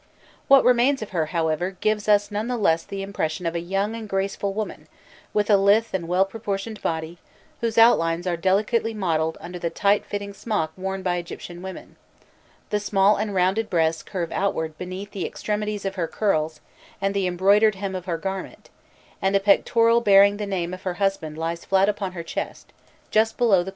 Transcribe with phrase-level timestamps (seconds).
[0.47, 3.93] What remains of her, however, gives us none the less the impression of a young
[3.93, 4.87] and graceful woman,
[5.31, 7.19] with a lithe and well proportioned body,
[7.59, 11.97] whose outlines are delicately modelled under the tight fitting smock worn by Egyptian women;
[12.71, 16.61] the small and rounded breasts curve outward between the extremities of her curls
[16.99, 18.71] and the embroidered hem of her garment;
[19.21, 22.73] and a pectoral bearing the name of her husband lies flat upon her chest,
[23.11, 23.69] just below the column of her throat.